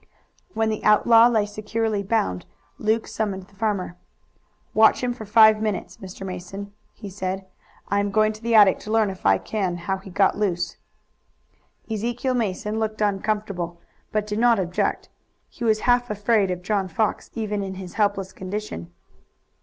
When 0.55 0.69
the 0.69 0.83
outlaw 0.83 1.27
lay 1.27 1.45
securely 1.45 2.01
bound 2.01 2.47
Luke 2.79 3.05
summoned 3.05 3.43
the 3.49 3.55
farmer. 3.55 3.97
"Watch 4.73 5.03
him 5.03 5.13
for 5.13 5.27
five 5.27 5.61
minutes, 5.61 5.97
Mr. 5.97 6.25
Mason," 6.25 6.73
he 6.95 7.07
said. 7.07 7.45
"I 7.87 7.99
am 7.99 8.09
going 8.09 8.33
to 8.33 8.41
the 8.41 8.55
attic 8.55 8.79
to 8.79 8.91
learn 8.91 9.11
if 9.11 9.27
I 9.27 9.37
can 9.37 9.77
how 9.77 9.99
he 9.99 10.09
got 10.09 10.35
loose." 10.35 10.77
Ezekiel 11.87 12.33
Mason 12.33 12.79
looked 12.79 12.99
uncomfortable, 13.01 13.79
but 14.11 14.25
did 14.25 14.39
not 14.39 14.57
object. 14.57 15.09
He 15.49 15.63
was 15.63 15.81
half 15.81 16.09
afraid 16.09 16.49
of 16.49 16.63
John 16.63 16.87
Fox 16.87 17.29
even 17.35 17.61
in 17.61 17.75
his 17.75 17.93
helpless 17.93 18.33
condition. 18.33 18.91